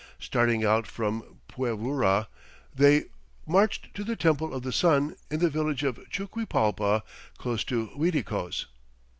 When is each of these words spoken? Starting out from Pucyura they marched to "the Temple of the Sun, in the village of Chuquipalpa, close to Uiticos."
Starting 0.17 0.65
out 0.65 0.87
from 0.87 1.21
Pucyura 1.47 2.27
they 2.73 3.03
marched 3.45 3.93
to 3.93 4.03
"the 4.03 4.15
Temple 4.15 4.51
of 4.51 4.63
the 4.63 4.71
Sun, 4.73 5.15
in 5.29 5.37
the 5.41 5.47
village 5.47 5.83
of 5.83 5.99
Chuquipalpa, 6.09 7.03
close 7.37 7.63
to 7.65 7.89
Uiticos." 7.95 8.65